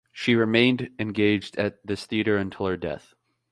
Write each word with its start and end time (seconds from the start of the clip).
She 0.11 0.33
remained 0.33 0.89
engaged 0.97 1.57
at 1.59 1.85
this 1.85 2.07
theater 2.07 2.35
until 2.35 2.65
her 2.65 2.75
death. 2.75 3.13